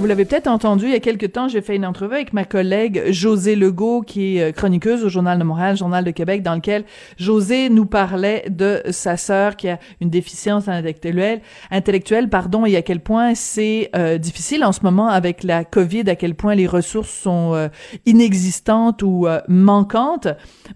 [0.00, 2.46] Vous l'avez peut-être entendu, il y a quelque temps, j'ai fait une entrevue avec ma
[2.46, 6.54] collègue José Legault, qui est euh, chroniqueuse au Journal de Montréal, Journal de Québec, dans
[6.54, 6.84] lequel
[7.18, 12.82] José nous parlait de sa sœur qui a une déficience intellectuelle, intellectuelle pardon, et à
[12.82, 16.66] quel point c'est euh, difficile en ce moment avec la COVID, à quel point les
[16.66, 17.68] ressources sont euh,
[18.06, 20.28] inexistantes ou manquantes.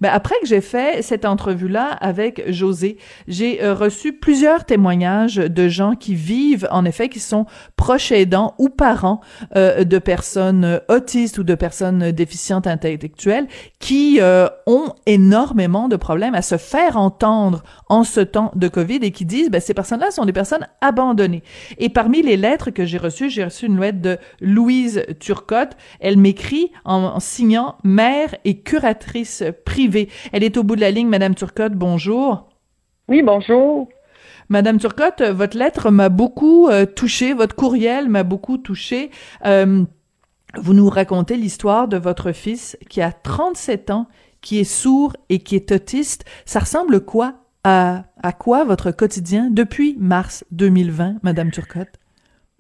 [0.03, 5.95] Ben, après que j'ai fait cette entrevue-là avec José, j'ai reçu plusieurs témoignages de gens
[5.95, 9.14] qui vivent, en effet, qui sont proches aidants ou parents
[9.57, 13.47] euh, de personnes autistes ou de personnes déficientes intellectuelles
[13.79, 18.99] qui euh, ont énormément de problèmes à se faire entendre en ce temps de COVID
[19.03, 21.43] et qui disent, ben, ces personnes-là sont des personnes abandonnées.
[21.79, 25.77] Et parmi les lettres que j'ai reçues, j'ai reçu une lettre de Louise Turcotte.
[26.01, 30.09] Elle m'écrit en, en signant mère et curatrice privée.
[30.33, 32.49] Elle est au bout de la ligne, Madame Turcotte, bonjour.
[33.09, 33.89] Oui, bonjour.
[34.49, 39.11] Madame Turcotte, votre lettre m'a beaucoup euh, touchée, votre courriel m'a beaucoup touchée.
[39.47, 39.85] Euh,
[40.57, 44.07] vous nous racontez l'histoire de votre fils qui a 37 ans,
[44.41, 46.25] qui est sourd et qui est autiste.
[46.45, 47.35] Ça ressemble quoi
[47.65, 51.99] à, à quoi votre quotidien depuis mars 2020, Madame Turcotte?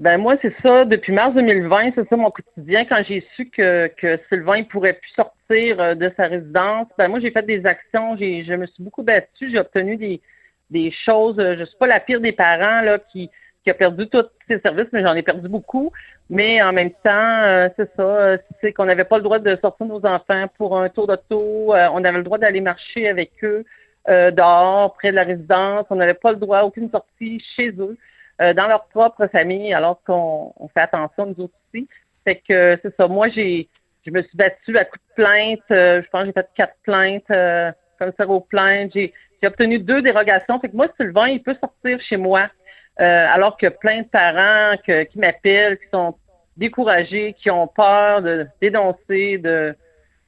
[0.00, 0.84] Ben moi, c'est ça.
[0.84, 2.84] Depuis mars 2020, c'est ça mon quotidien.
[2.84, 7.06] Quand j'ai su que, que Sylvain ne pourrait plus sortir euh, de sa résidence, ben
[7.08, 8.16] moi, j'ai fait des actions.
[8.16, 9.50] J'ai, je me suis beaucoup battue.
[9.50, 10.20] J'ai obtenu des,
[10.70, 11.38] des choses.
[11.38, 13.30] Euh, je suis pas la pire des parents là qui,
[13.62, 15.92] qui a perdu tous ses services, mais j'en ai perdu beaucoup.
[16.30, 19.56] Mais en même temps, euh, c'est ça, euh, c'est qu'on n'avait pas le droit de
[19.60, 21.72] sortir nos enfants pour un tour d'auto.
[21.72, 23.64] on avait le droit d'aller marcher avec eux
[24.06, 25.86] dehors, près de la résidence.
[25.90, 27.96] On n'avait pas le droit à aucune sortie chez eux,
[28.38, 31.88] dans leur propre famille, alors qu'on on fait attention nous aussi.
[32.24, 33.08] Fait que c'est ça.
[33.08, 33.68] Moi, j'ai
[34.04, 35.60] je me suis battue à coups de plainte.
[35.70, 37.26] je pense que j'ai fait quatre plaintes,
[37.98, 38.92] comme ça aux plaintes.
[38.94, 40.58] J'ai j'ai obtenu deux dérogations.
[40.60, 42.48] Fait que moi, Sylvain, il peut sortir chez moi.
[43.00, 46.14] Euh, alors que plein de parents qui m'appellent, qui sont
[46.56, 49.74] découragés, qui ont peur de dénoncer, de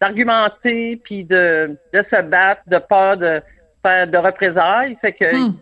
[0.00, 3.40] d'argumenter, puis de, de se battre, de peur de
[3.82, 4.98] faire de représailles.
[5.00, 5.56] Fait que hmm.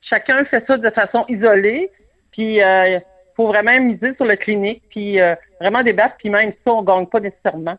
[0.00, 1.90] chacun fait ça de façon isolée.
[2.30, 2.98] Puis euh,
[3.36, 7.06] faut vraiment miser sur le clinique, puis euh, vraiment débattre, puis même ça, on gagne
[7.06, 7.76] pas nécessairement.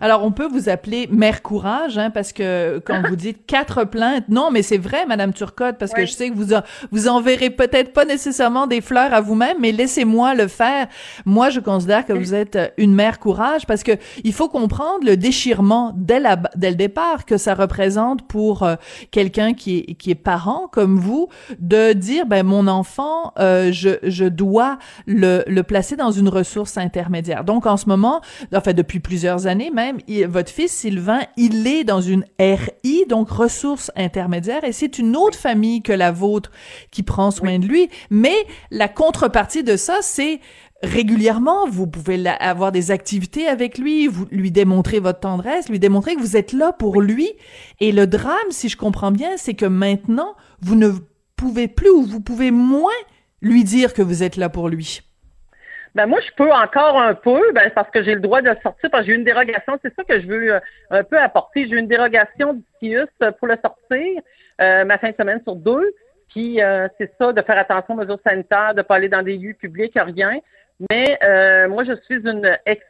[0.00, 4.24] Alors, on peut vous appeler Mère Courage, hein, parce que quand vous dites quatre plaintes,
[4.28, 6.54] non, mais c'est vrai, Madame Turcotte, parce que je sais que vous
[6.90, 10.86] vous enverrez peut-être pas nécessairement des fleurs à vous-même, mais laissez-moi le faire.
[11.24, 13.92] Moi, je considère que vous êtes une Mère Courage, parce que
[14.24, 18.74] il faut comprendre le déchirement dès, la, dès le départ que ça représente pour euh,
[19.10, 21.28] quelqu'un qui est, qui est parent comme vous,
[21.58, 26.76] de dire, ben mon enfant, euh, je, je dois le, le placer dans une ressource
[26.76, 27.44] intermédiaire.
[27.44, 28.20] Donc, en ce moment,
[28.54, 33.90] enfin depuis plusieurs années même, votre fils Sylvain, il est dans une RI, donc ressources
[33.96, 36.50] intermédiaires, et c'est une autre famille que la vôtre
[36.90, 37.88] qui prend soin de lui.
[38.10, 38.34] Mais
[38.70, 40.40] la contrepartie de ça, c'est
[40.82, 46.16] régulièrement, vous pouvez avoir des activités avec lui, vous lui démontrer votre tendresse, lui démontrer
[46.16, 47.30] que vous êtes là pour lui.
[47.80, 50.90] Et le drame, si je comprends bien, c'est que maintenant, vous ne
[51.36, 52.90] pouvez plus ou vous pouvez moins
[53.40, 55.02] lui dire que vous êtes là pour lui.
[55.94, 58.90] Ben moi, je peux encore un peu, ben, parce que j'ai le droit de sortir,
[58.90, 59.78] parce que j'ai une dérogation.
[59.82, 60.60] C'est ça que je veux euh,
[60.90, 61.68] un peu apporter.
[61.68, 63.08] J'ai une dérogation du CIUS
[63.38, 64.22] pour le sortir,
[64.60, 65.94] euh, ma fin de semaine sur deux.
[66.30, 69.22] Puis euh, c'est ça, de faire attention aux mesures sanitaires, de ne pas aller dans
[69.22, 70.40] des lieux publics, rien.
[70.90, 71.18] Mais
[71.68, 72.82] moi, je suis une ex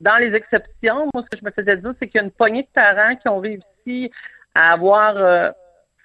[0.00, 1.10] dans les exceptions.
[1.12, 3.16] Moi, ce que je me faisais dire, c'est qu'il y a une poignée de parents
[3.16, 4.10] qui ont réussi
[4.54, 5.14] à avoir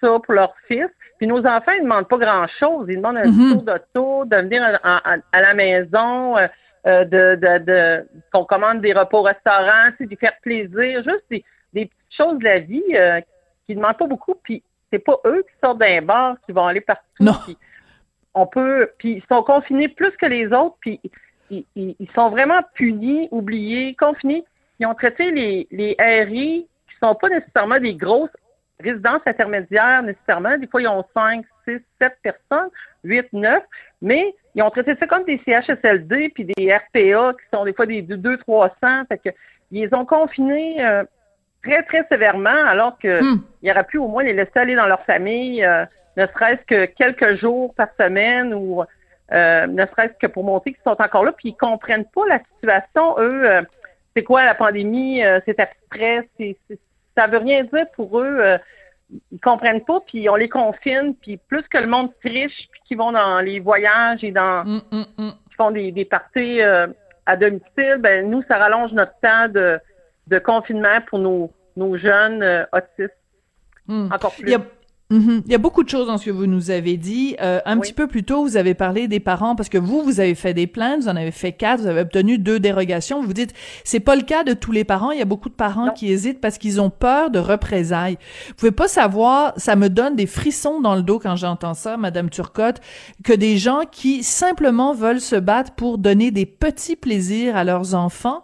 [0.02, 0.90] ça pour leur fils.
[1.20, 2.88] Puis nos enfants, ils ne demandent pas grand-chose.
[2.90, 3.52] Ils demandent un mm-hmm.
[3.52, 6.48] tour d'auto, de venir à, la maison, euh,
[6.88, 11.44] euh, de, de, de qu'on commande des repas au restaurant, de faire plaisir, juste des,
[11.74, 13.20] petites choses de la vie euh,
[13.66, 14.36] qui ne demandent pas beaucoup.
[14.42, 17.04] Puis c'est pas eux qui sortent d'un bar, qui vont aller partout.
[17.20, 17.34] Non.
[18.34, 21.02] on peut, puis ils sont confinés plus que les autres, puis
[21.50, 24.46] ils, ils, sont vraiment punis, oubliés, confinés.
[24.80, 28.30] Ils ont traité les, les RI qui sont pas nécessairement des grosses
[28.84, 30.58] résidence intermédiaire nécessairement.
[30.58, 32.70] Des fois, ils ont 5, 6, 7 personnes,
[33.04, 33.64] 8, 9,
[34.02, 37.86] mais ils ont traité ça comme des CHSLD puis des RPA qui sont des fois
[37.86, 38.72] des 2, 300.
[39.10, 39.30] Fait que,
[39.72, 41.04] ils les ont confinés euh,
[41.64, 43.20] très, très sévèrement, alors que
[43.62, 45.86] il aurait pu au moins les laisser aller dans leur famille, euh,
[46.18, 48.84] ne serait-ce que quelques jours par semaine ou
[49.32, 52.40] euh, ne serait-ce que pour montrer qu'ils sont encore là, puis ils comprennent pas la
[52.56, 53.16] situation.
[53.20, 53.62] Eux, euh,
[54.16, 56.58] c'est quoi la pandémie, euh, c'est abstrait, c'est-
[57.20, 58.38] ça veut rien dire pour eux.
[58.40, 58.58] euh,
[59.32, 62.98] ils comprennent pas, puis on les confine, puis plus que le monde triche, puis qu'ils
[62.98, 65.34] vont dans les voyages et dans Hum, hum, hum.
[65.50, 66.86] qui font des, des parties euh,
[67.26, 69.80] à domicile, ben nous, ça rallonge notre temps de,
[70.28, 73.18] de confinement pour nos, nos jeunes euh, autistes.
[73.90, 74.52] Encore Il plus.
[74.52, 74.62] y a
[75.12, 75.42] Mhm.
[75.48, 77.36] Il y a beaucoup de choses dans ce que vous nous avez dit.
[77.42, 77.82] Euh, un Oui.
[77.82, 80.54] petit peu plus tôt, vous avez parlé des parents parce que vous, vous avez fait
[80.54, 83.24] des plaintes, vous en avez fait quatre, vous avez obtenu deux dérogations.
[83.24, 83.54] Vous dites,
[83.84, 85.10] c'est pas le cas de tous les parents.
[85.10, 85.94] Il y a beaucoup de parents Non.
[85.94, 88.18] qui hésitent parce qu'ils ont peur de représailles.
[88.50, 91.98] Vous pouvez pas savoir, ça me donne des frissons dans le dos quand j'entends ça,
[91.98, 92.80] Madame Turcotte,
[93.24, 97.96] que des gens qui simplement veulent se battre pour donner des petits plaisirs à leurs
[97.96, 98.44] enfants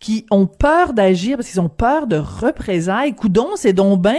[0.00, 3.14] qui ont peur d'agir parce qu'ils ont peur de représailles.
[3.14, 4.16] Coudon, c'est donc ben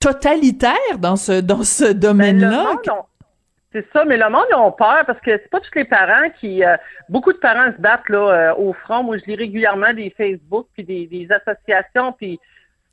[0.00, 2.66] totalitaire dans ce dans ce Ben, domaine-là?
[3.72, 6.28] C'est ça, mais le monde ils ont peur parce que c'est pas tous les parents
[6.40, 6.64] qui.
[6.64, 6.76] euh,
[7.08, 8.18] beaucoup de parents se battent là
[8.50, 9.04] euh, au front.
[9.04, 12.40] Moi, je lis régulièrement des Facebook puis des, des associations puis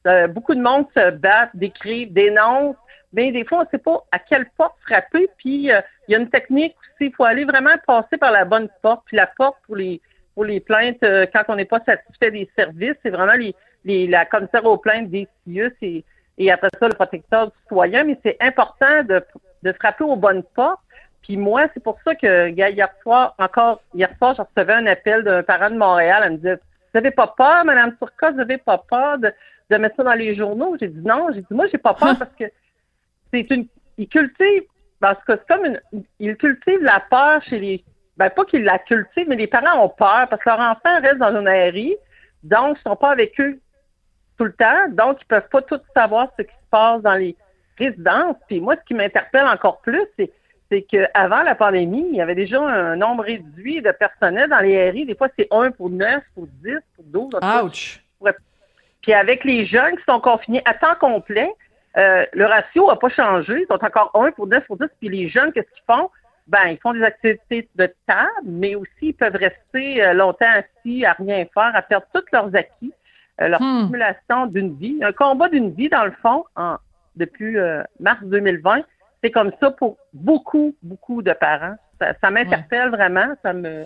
[0.06, 2.76] euh, beaucoup de monde se battent, décrivent, dénoncent.
[3.14, 5.28] Mais des fois, on ne sait pas à quelle porte frapper.
[5.40, 7.08] Puis euh, il y a une technique aussi.
[7.10, 9.02] Il faut aller vraiment passer par la bonne porte.
[9.08, 10.00] Puis la porte pour les
[10.36, 14.08] pour les plaintes euh, quand on n'est pas satisfait des services, c'est vraiment les, les
[14.08, 16.04] la commissaire aux plaintes des CIE, c'est
[16.40, 18.04] et après ça le protecteur du citoyen.
[18.04, 19.24] Mais c'est important de
[19.64, 20.80] de frapper aux bonnes portes.
[21.24, 25.24] Puis moi, c'est pour ça que hier soir, encore hier soir, je recevais un appel
[25.24, 26.24] d'un parent de Montréal.
[26.26, 29.34] Elle me disait Vous n'avez pas peur, Madame Turcotte, vous n'avez pas peur de,
[29.70, 30.78] de mettre ça dans les journaux?
[30.80, 32.46] J'ai dit non, j'ai dit moi, j'ai pas peur parce que
[33.34, 33.68] c'est une.
[33.98, 34.68] Ils cultivent
[35.00, 35.82] parce que c'est comme une.
[36.20, 37.84] Ils cultivent la peur chez les.
[38.16, 41.18] Ben, pas qu'ils la cultivent, mais les parents ont peur parce que leur enfant reste
[41.18, 41.96] dans une aérie,
[42.44, 43.60] donc ils sont pas avec eux
[44.38, 47.36] tout le temps, donc ils peuvent pas tout savoir ce qui se passe dans les
[47.78, 48.36] résidences.
[48.48, 50.32] Puis moi, ce qui m'interpelle encore plus, c'est
[50.70, 54.90] c'est qu'avant la pandémie, il y avait déjà un nombre réduit de personnel dans les
[54.90, 55.06] RI.
[55.06, 57.36] Des fois, c'est un pour neuf, pour dix, pour douze.
[57.36, 57.64] en tout cas.
[57.64, 58.04] Ouch.
[59.02, 61.50] Puis avec les jeunes qui sont confinés à temps complet,
[61.96, 63.62] euh, le ratio n'a pas changé.
[63.62, 64.88] Ils sont encore un pour neuf, pour dix.
[65.00, 66.10] Puis les jeunes, qu'est-ce qu'ils font?
[66.48, 71.06] Ben, ils font des activités de table, mais aussi ils peuvent rester euh, longtemps assis
[71.06, 72.94] à rien faire, à perdre tous leurs acquis,
[73.40, 73.84] leur Hmm.
[73.84, 75.00] stimulation d'une vie.
[75.04, 76.78] Un combat d'une vie, dans le fond, en,
[77.16, 78.82] depuis euh, mars 2020.
[79.24, 81.76] C'est comme ça pour beaucoup, beaucoup de parents.
[82.00, 83.86] Ça, ça m'interpelle vraiment, ça me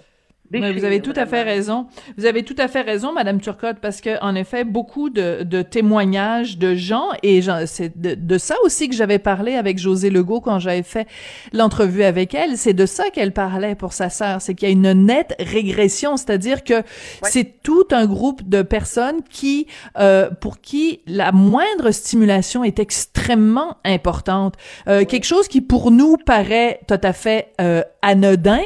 [0.54, 1.88] Vous avez tout à fait raison.
[2.18, 5.62] Vous avez tout à fait raison, Madame Turcotte, parce que en effet, beaucoup de, de
[5.62, 10.42] témoignages de gens et c'est de, de ça aussi que j'avais parlé avec José Legault
[10.42, 11.08] quand j'avais fait
[11.54, 12.58] l'entrevue avec elle.
[12.58, 16.18] C'est de ça qu'elle parlait pour sa sœur, c'est qu'il y a une nette régression,
[16.18, 16.84] c'est-à-dire que
[17.24, 19.68] c'est tout un groupe de personnes qui,
[19.98, 24.56] euh, pour qui la moindre stimulation est extrêmement importante.
[24.88, 28.62] Euh, Quelque chose qui pour nous paraît tout à fait euh, anodin,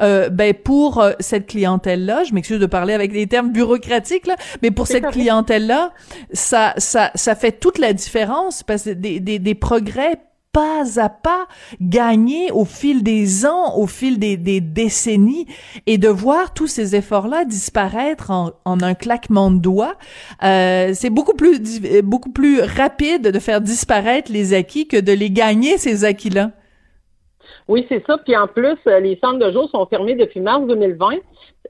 [0.00, 4.36] euh, ben pour euh, cette clientèle-là, je m'excuse de parler avec des termes bureaucratiques là,
[4.62, 5.92] mais pour cette clientèle-là,
[6.32, 10.18] ça ça ça fait toute la différence parce que des des, des progrès
[10.52, 11.46] pas à pas
[11.80, 15.46] gagnés au fil des ans, au fil des, des décennies,
[15.86, 19.94] et de voir tous ces efforts-là disparaître en, en un claquement de doigts,
[20.42, 21.60] euh, c'est beaucoup plus
[22.02, 26.50] beaucoup plus rapide de faire disparaître les acquis que de les gagner ces acquis-là.
[27.70, 28.18] Oui, c'est ça.
[28.18, 31.16] Puis en plus, euh, les centres de jour sont fermés depuis mars 2020.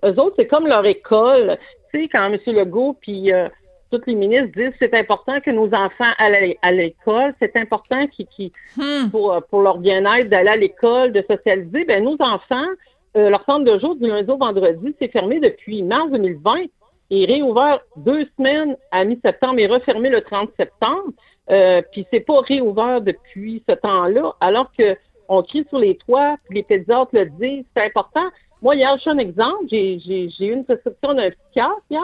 [0.05, 1.59] Eux autres, c'est comme leur école.
[1.93, 2.39] Tu sais, quand M.
[2.47, 3.49] Legault puis euh,
[3.93, 8.27] tous les ministres disent c'est important que nos enfants aillent à l'école, c'est important qu'ils,
[8.29, 9.11] qu'ils- Hmm.
[9.11, 11.85] pour, euh, pour leur bien-être d'aller à l'école, de socialiser.
[11.85, 12.69] Ben nos enfants,
[13.17, 16.67] euh, leur centre de jour du lundi au vendredi, c'est fermé depuis mars 2020
[17.11, 21.11] et réouvert deux semaines à mi-septembre et refermé le 30 septembre.
[21.51, 24.97] Euh, puis c'est pas réouvert depuis ce temps-là, alors que
[25.31, 28.27] on crie sur les toits, puis les pédiatres le disent, c'est important.
[28.63, 29.97] Moi, hier, je suis un exemple, j'ai,
[30.41, 32.03] eu une prescription d'un psychiatre hier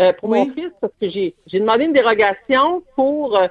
[0.00, 0.38] euh, pour Oui.
[0.38, 3.48] mon fils parce que j'ai, demandé une dérogation pour euh,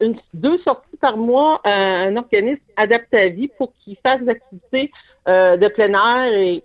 [0.00, 4.30] une, deux sorties par mois à un organisme adapté à vie pour qu'il fasse des
[4.30, 4.90] activités
[5.28, 6.64] euh, de plein air et,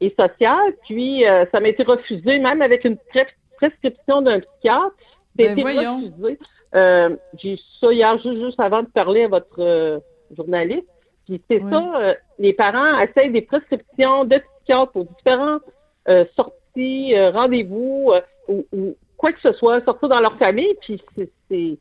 [0.00, 0.74] et sociales.
[0.88, 3.26] Puis, euh, ça m'a été refusé, même avec une pres-
[3.58, 4.94] prescription d'un psychiatre.
[5.38, 6.38] A Ben refusé.
[6.74, 9.98] Euh, j'ai eu ça hier, juste, juste avant de parler à votre euh,
[10.36, 10.88] journaliste.
[11.26, 15.62] Puis c'est ça, euh, les parents essayent des prescriptions de psychiatre pour différentes
[16.08, 20.74] euh, sorties, euh, rendez-vous euh, ou, ou quoi que ce soit, sortir dans leur famille,
[20.80, 21.78] puis c'est- c'est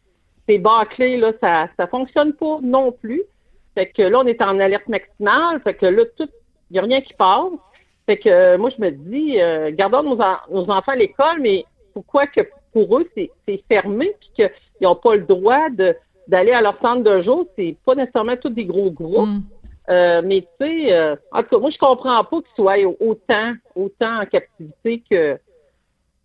[0.47, 3.23] c'est bâclé, là, ça ça fonctionne pas non plus.
[3.75, 6.27] Fait que là, on est en alerte maximale, fait que là, tout,
[6.69, 7.51] il n'y a rien qui passe.
[8.05, 11.39] Fait que euh, moi, je me dis, euh, gardons nos, en- nos enfants à l'école,
[11.39, 12.41] mais pourquoi que
[12.73, 15.95] pour eux, c'est fermé, puis qu'ils n'ont pas le droit de
[16.27, 19.29] d'aller à leur centre de jour, c'est pas nécessairement tous des gros groupes.
[19.29, 19.41] Mm.
[19.89, 23.53] Euh, mais tu sais, euh, en tout cas, moi, je comprends pas qu'ils soient autant,
[23.75, 25.37] autant en captivité que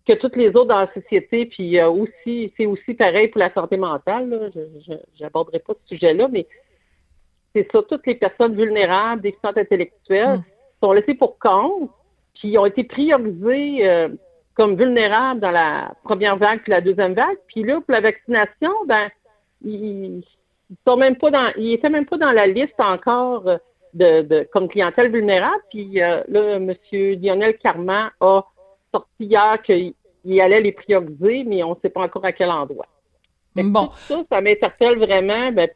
[0.07, 1.45] que toutes les autres dans la société.
[1.45, 4.51] Puis euh, aussi, c'est aussi pareil pour la santé mentale.
[4.55, 6.47] Je n'aborderai pas ce sujet-là, mais
[7.53, 10.43] c'est ça, toutes les personnes vulnérables, déficientes intellectuelles, mm.
[10.81, 11.91] sont laissées pour compte,
[12.33, 14.07] qui ont été priorisées
[14.55, 17.37] comme vulnérables dans la première vague puis la deuxième vague.
[17.47, 19.09] Puis là, pour la vaccination, ben
[19.63, 20.23] ils,
[20.87, 23.43] sont même pas dans, ils étaient même pas dans la liste encore
[23.93, 25.61] de, de comme clientèle vulnérable.
[25.69, 26.73] Puis euh, là, M.
[26.91, 28.43] Lionel Carman a
[28.93, 32.87] sorti hier qu'il allait les prioriser, mais on ne sait pas encore à quel endroit.
[33.55, 33.89] Bon.
[34.07, 35.51] ça, ça m'interpelle vraiment.
[35.51, 35.69] Ben,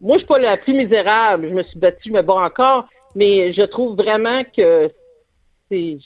[0.00, 1.48] moi, je suis pas la plus misérable.
[1.48, 4.90] Je me suis battue, je me bats encore, mais je trouve vraiment que
[5.70, 5.98] c'est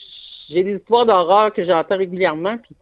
[0.49, 2.75] j'ai des histoires d'horreur que j'entends régulièrement, puis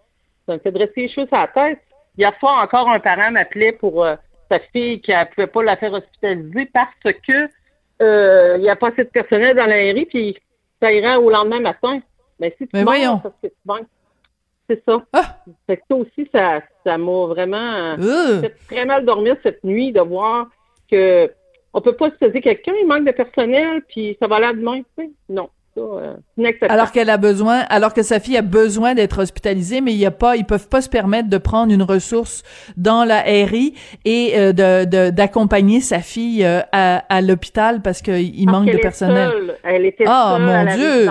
[0.47, 1.81] ça me fait dresser les choses à la tête.
[2.19, 4.17] Il y a fois encore un parent m'appelait pour euh,
[4.51, 7.49] sa fille qui ne pouvait pas la faire hospitaliser parce que
[8.01, 10.37] euh, il n'y a pas assez de personnel dans la puis
[10.81, 12.01] ça ira au lendemain matin.
[12.41, 13.21] Mais si tu Mais voyons.
[13.41, 15.01] c'est ça.
[15.13, 15.37] Ah!
[15.65, 19.93] Fait que ça aussi, ça, ça m'a vraiment euh, fait très mal dormir cette nuit
[19.93, 20.47] de voir
[20.91, 21.31] que
[21.71, 25.05] on peut pas hospitaliser quelqu'un, il manque de personnel, puis ça va là demain, tu
[25.05, 25.09] sais.
[25.29, 25.49] Non.
[25.77, 26.15] Euh,
[26.67, 30.05] alors qu'elle a besoin, alors que sa fille a besoin d'être hospitalisée, mais il y
[30.05, 32.43] a pas, ils peuvent pas se permettre de prendre une ressource
[32.75, 38.71] dans la RI et euh, de d'accompagner sa fille euh, à, l'hôpital parce qu'il manque
[38.71, 39.57] de personnel.
[39.63, 41.09] Elle était oh, mon Dieu.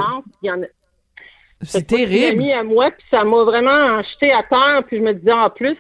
[1.62, 2.41] C'est terrible.
[2.41, 4.83] Ami à moi, puis ça m'a vraiment jeté à terre.
[4.87, 5.77] Puis je me disais en plus,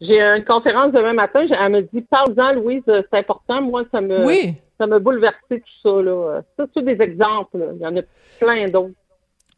[0.00, 1.46] j'ai une conférence demain matin.
[1.48, 3.62] Elle me dit parle-en, Louise, c'est important.
[3.62, 4.24] Moi, ça me.
[4.24, 6.02] Oui ça m'a bouleversé tout ça.
[6.02, 6.42] Là.
[6.56, 7.58] Ça, c'est des exemples.
[7.74, 8.02] Il y en a
[8.38, 8.94] plein d'autres.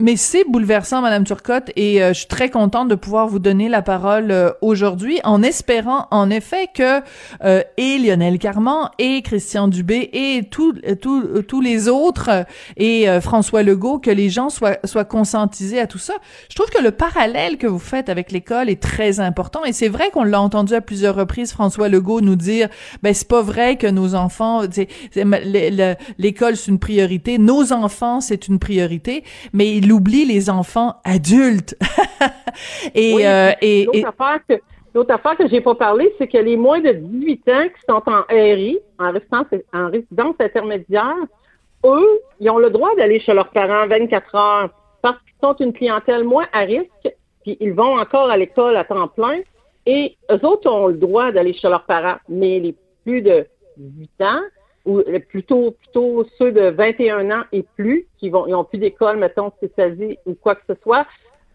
[0.00, 3.68] Mais c'est bouleversant, Madame Turcotte, et euh, je suis très contente de pouvoir vous donner
[3.68, 7.00] la parole euh, aujourd'hui, en espérant en effet que
[7.42, 10.74] euh, et Lionel Carman et Christian Dubé et tous
[11.48, 16.14] tous les autres et François Legault, que les gens soient soient conscientisés à tout ça.
[16.48, 19.88] Je trouve que le parallèle que vous faites avec l'école est très important, et c'est
[19.88, 22.68] vrai qu'on l'a entendu à plusieurs reprises, François Legault nous dire,
[23.02, 24.62] ben c'est pas vrai que nos enfants,
[26.18, 31.76] l'école c'est une priorité, nos enfants c'est une priorité, mais il oublie les enfants adultes.
[32.94, 34.54] et, euh, et, l'autre, Affaire que,
[34.94, 38.02] l'autre affaire que j'ai pas parlé, c'est que les moins de 18 ans qui sont
[38.06, 41.16] en RI, en résidence, en résidence intermédiaire,
[41.84, 44.70] eux, ils ont le droit d'aller chez leurs parents 24 heures
[45.02, 48.84] parce qu'ils sont une clientèle moins à risque, puis ils vont encore à l'école à
[48.84, 49.40] temps plein.
[49.86, 53.46] Et eux autres ont le droit d'aller chez leurs parents, mais les plus de
[53.78, 54.40] 18 ans,
[54.88, 59.18] ou plutôt plutôt ceux de 21 ans et plus qui vont ils ont plus d'école
[59.18, 61.06] mettons spécialisée ou quoi que ce soit.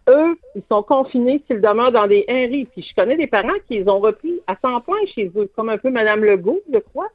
[0.08, 3.78] Eux ils sont confinés s'ils demeurent dans des RI puis je connais des parents qui
[3.78, 7.08] les ont repris à temps plein chez eux comme un peu Madame Legault je crois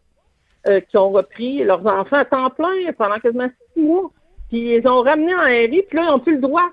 [0.68, 4.12] euh, qui ont repris leurs enfants à temps plein pendant quasiment six mois.
[4.50, 6.70] Puis ils les ont ramenés en RI puis là ils n'ont plus le droit.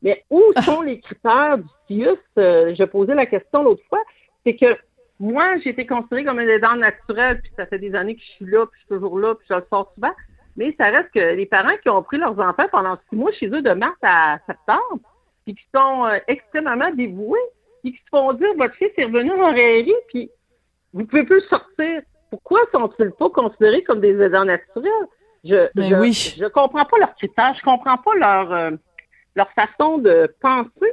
[0.00, 4.00] Mais où sont les critères du CIUS euh, je posais la question l'autre fois.
[4.46, 4.78] C'est que
[5.20, 8.30] moi, j'ai été considérée comme une aidante naturelle, puis ça fait des années que je
[8.32, 10.12] suis là, puis je suis toujours là, puis je le sors souvent.
[10.56, 13.48] Mais ça reste que les parents qui ont pris leurs enfants pendant six mois chez
[13.48, 15.00] eux de mars à septembre,
[15.44, 17.38] puis qui sont euh, extrêmement dévoués,
[17.82, 20.30] puis qui se font dire votre fils est revenu en rairie, puis
[20.92, 22.02] vous pouvez plus sortir.
[22.30, 24.92] Pourquoi sont-ils pas considérés comme des aidants naturels?
[25.44, 26.12] Je, je, oui.
[26.12, 28.70] je comprends pas leurs critères, je comprends pas leur euh,
[29.34, 30.92] leur façon de penser.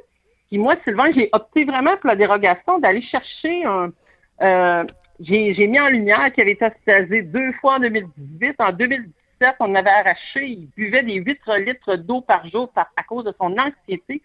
[0.50, 3.92] Puis moi, Sylvain, j'ai opté vraiment pour la dérogation d'aller chercher un,
[4.40, 8.56] j'ai mis en lumière qu'il avait été hospitalisé deux fois en 2018.
[8.60, 13.24] En 2017, on avait arraché, il buvait des 8 litres d'eau par jour à cause
[13.24, 14.22] de son anxiété.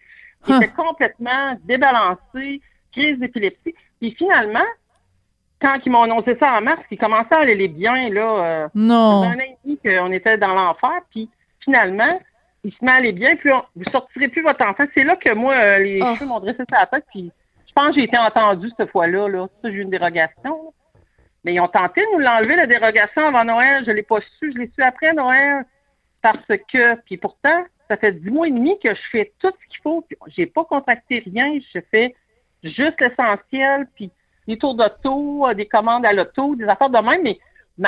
[0.47, 3.75] Il était complètement débalancé, crise d'épilepsie.
[3.99, 4.65] Puis finalement,
[5.61, 8.45] quand ils m'ont annoncé ça en mars, il commençait à aller bien, là.
[8.45, 9.23] Euh, non.
[9.23, 11.01] un an et demi qu'on était dans l'enfer.
[11.11, 11.29] Puis
[11.63, 12.19] finalement,
[12.63, 13.35] il se met à aller bien.
[13.35, 14.85] Puis on, vous sortirez plus votre enfant.
[14.93, 16.15] C'est là que moi, euh, les oh.
[16.15, 17.05] cheveux m'ont dressé sa tête.
[17.11, 17.31] Puis
[17.71, 19.29] je pense que j'ai été entendu cette fois-là.
[19.29, 19.47] Là.
[19.61, 20.73] Ça, j'ai eu une dérogation.
[21.45, 23.85] Mais ils ont tenté de nous l'enlever, la dérogation, avant Noël.
[23.85, 24.51] Je ne l'ai pas su.
[24.51, 25.63] Je l'ai su après Noël.
[26.21, 29.67] Parce que, puis pourtant, ça fait dix mois et demi que je fais tout ce
[29.69, 30.05] qu'il faut.
[30.27, 31.59] J'ai pas contracté rien.
[31.73, 32.13] Je fais
[32.61, 33.87] juste l'essentiel.
[33.95, 34.11] Puis
[34.49, 37.23] des tours d'auto, des commandes à l'auto, des affaires de même.
[37.23, 37.39] Mais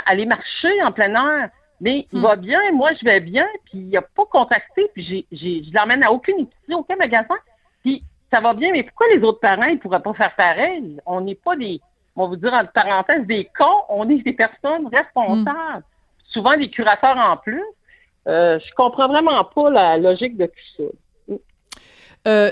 [0.05, 1.49] aller marcher en plein air.
[1.81, 2.23] Mais il hmm.
[2.23, 5.73] va bien, moi je vais bien, puis il n'a pas contracté, puis j'ai, j'ai, je
[5.73, 7.35] l'emmène à aucune épicerie, aucun magasin.
[7.81, 10.99] Puis ça va bien, mais pourquoi les autres parents ne pourraient pas faire pareil?
[11.05, 11.79] On n'est pas des,
[12.15, 15.83] on va vous dire entre parenthèses, des cons, on est des personnes responsables.
[16.25, 17.63] Souvent des curateurs en plus.
[18.27, 20.83] Euh, je comprends vraiment pas la logique de tout
[21.29, 21.35] ça.
[22.27, 22.51] Euh,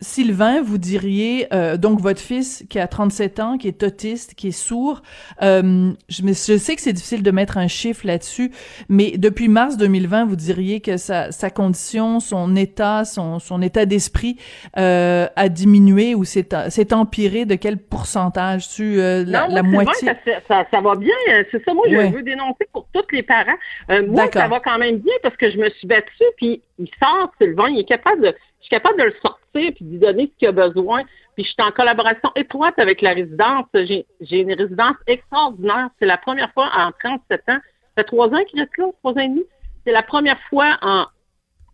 [0.00, 4.48] Sylvain, vous diriez, euh, donc votre fils qui a 37 ans, qui est autiste, qui
[4.48, 5.02] est sourd,
[5.42, 8.50] euh, je, je, sais que c'est difficile de mettre un chiffre là-dessus,
[8.88, 13.84] mais depuis mars 2020, vous diriez que sa, sa condition, son état, son, son état
[13.86, 14.36] d'esprit
[14.78, 16.48] euh, a diminué ou s'est
[16.92, 17.44] empiré?
[17.44, 18.68] De quel pourcentage?
[18.70, 20.08] Tu, euh, la, non, la moitié?
[20.08, 20.14] ça,
[20.48, 21.14] ça, ça, va bien.
[21.50, 22.10] C'est ça, moi, je Ouais.
[22.10, 23.56] veux dénoncer pour tous les parents.
[23.90, 26.88] Euh, moi, ça va quand même bien parce que je me suis battue, puis il
[27.02, 28.34] sort, Sylvain, il est capable de...
[28.60, 31.02] Je suis capable de le sortir puis de lui donner ce qu'il a besoin.
[31.34, 33.66] Puis je suis en collaboration étroite avec la résidence.
[33.74, 35.88] J'ai j'ai une résidence extraordinaire.
[35.98, 37.54] C'est la première fois en 37 ans.
[37.54, 37.60] Ça
[37.96, 39.44] fait trois ans qu'il reste là, trois ans et demi.
[39.86, 41.06] C'est la première fois en,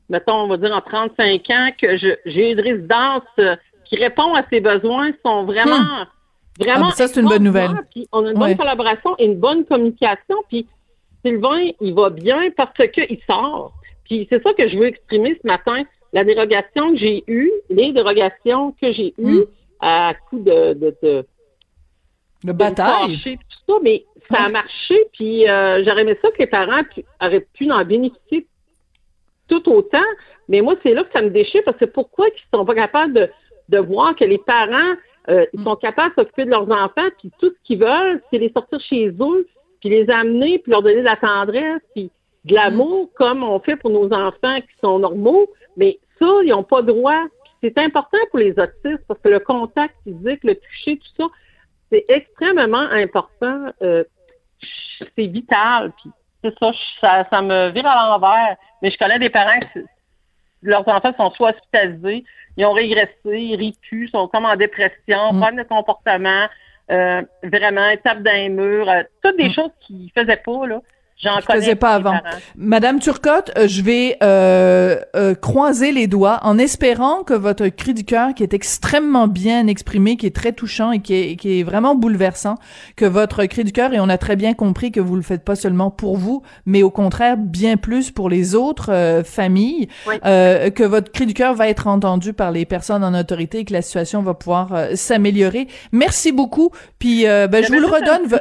[0.08, 4.34] mettons, on va dire en 35 ans que je- j'ai une résidence euh, qui répond
[4.34, 6.04] à ses besoins, sont vraiment,
[6.58, 6.88] vraiment.
[6.88, 7.70] Ah, ça, c'est une bonne nouvelle.
[7.90, 10.36] Puis on a une bonne collaboration et une bonne communication.
[10.48, 10.66] Puis
[11.24, 13.72] Sylvain, il va bien parce qu'il sort.
[14.04, 15.82] Puis c'est ça que je veux exprimer ce matin.
[16.12, 19.46] La dérogation que j'ai eue, les dérogations que j'ai eues Mm.
[19.80, 21.24] à coup de, de, de,
[22.44, 23.16] Le de me bataille.
[23.16, 24.96] fâcher, tout ça, mais ça a marché.
[25.12, 28.46] Puis euh, j'aurais aimé ça que les parents pu- auraient pu en bénéficier
[29.48, 29.98] tout autant.
[30.48, 33.12] Mais moi, c'est là que ça me déchire parce que pourquoi ils sont pas capables
[33.12, 33.28] de,
[33.68, 34.94] de voir que les parents
[35.28, 35.64] euh, ils Mm.
[35.64, 38.78] sont capables de s'occuper de leurs enfants, puis tout ce qu'ils veulent, c'est les sortir
[38.80, 39.48] chez eux,
[39.80, 42.12] puis les amener, puis leur donner de la tendresse, puis
[42.44, 45.48] de l'amour, comme on fait pour nos enfants qui sont normaux.
[45.76, 47.24] Mais ça, ils n'ont pas droit.
[47.62, 51.28] C'est important pour les autistes parce que le contact physique, le toucher, tout ça,
[51.90, 53.66] c'est extrêmement important.
[53.82, 54.04] Euh,
[55.16, 55.92] c'est vital.
[56.00, 56.10] Puis
[56.42, 58.56] c'est ça, ça, ça me vire à l'envers.
[58.82, 59.80] Mais je connais des parents qui
[60.62, 62.24] leurs enfants sont soit hospitalisés,
[62.56, 65.40] ils ont régressé, ils rient plus, sont comme en dépression, Mm.
[65.40, 66.46] problème de comportement,
[66.90, 69.52] euh, vraiment, ils tapent dans les murs, euh, toutes des Mm.
[69.52, 70.80] choses qu'ils faisaient pas, là.
[71.18, 71.60] J'en Je connais.
[71.60, 72.10] faisais pas avant.
[72.10, 72.36] parents.
[72.56, 77.94] Madame Turcotte, euh, je vais euh, euh, croiser les doigts en espérant que votre cri
[77.94, 81.60] du cœur, qui est extrêmement bien exprimé, qui est très touchant et qui est, qui
[81.60, 82.56] est vraiment bouleversant,
[82.96, 85.42] que votre cri du cœur, et on a très bien compris que vous le faites
[85.42, 90.16] pas seulement pour vous, mais au contraire bien plus pour les autres euh, familles, Oui.
[90.26, 93.64] euh, que votre cri du cœur va être entendu par les personnes en autorité et
[93.64, 95.66] que la situation va pouvoir s'améliorer.
[95.92, 96.70] Merci beaucoup.
[96.98, 98.38] Puis euh, ben, je vous le redonne.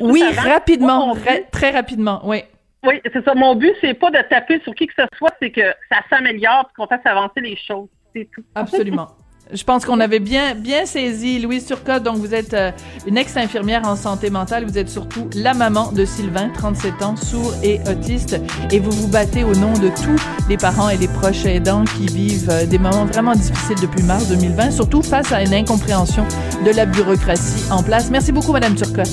[0.00, 0.50] Oui, avant.
[0.50, 1.18] rapidement, ra-
[1.52, 2.42] très rapidement, oui.
[2.84, 3.34] Oui, c'est ça.
[3.34, 6.70] Mon but, c'est pas de taper sur qui que ce soit, c'est que ça s'améliore
[6.70, 7.88] et qu'on fasse avancer les choses.
[8.14, 8.44] C'est tout.
[8.54, 9.08] Absolument.
[9.52, 12.02] Je pense qu'on avait bien bien saisi Louise Turcotte.
[12.02, 12.70] Donc vous êtes euh,
[13.06, 14.64] une ex-infirmière en santé mentale.
[14.64, 18.38] Vous êtes surtout la maman de Sylvain, 37 ans, sourd et autiste,
[18.70, 22.06] et vous vous battez au nom de tous les parents et les proches aidants qui
[22.06, 26.26] vivent euh, des moments vraiment difficiles depuis mars 2020, surtout face à une incompréhension
[26.64, 28.10] de la bureaucratie en place.
[28.10, 29.08] Merci beaucoup, Madame Turcotte.